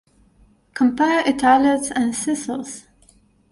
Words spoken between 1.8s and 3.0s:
and Sicels.